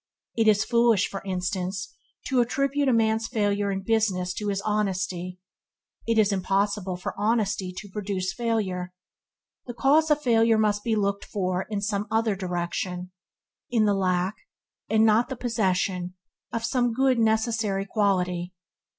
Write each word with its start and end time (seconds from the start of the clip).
It 0.35 0.47
is 0.47 0.65
foolish, 0.65 1.07
for 1.07 1.21
instance, 1.25 1.93
to 2.25 2.41
attribute 2.41 2.87
a 2.87 2.91
man's 2.91 3.27
failure 3.27 3.69
in 3.69 3.83
business 3.83 4.33
to 4.33 4.47
his 4.47 4.59
honest. 4.61 5.13
It 5.13 5.37
is 6.07 6.31
impossible 6.31 6.97
for 6.97 7.13
honesty 7.19 7.71
to 7.77 7.87
produce 7.89 8.33
failure. 8.33 8.95
The 9.67 9.75
cause 9.75 10.09
of 10.09 10.19
failure 10.19 10.57
must 10.57 10.83
be 10.83 10.95
looked 10.95 11.25
for 11.25 11.67
in 11.69 11.81
some 11.81 12.07
other 12.09 12.35
direction– 12.35 13.11
in 13.69 13.85
the 13.85 13.93
lack, 13.93 14.33
and 14.89 15.05
not 15.05 15.29
the 15.29 15.35
possession, 15.35 16.15
of 16.51 16.65
some 16.65 16.93
good 16.93 17.19
necessary 17.19 17.85
quality. 17.85 18.53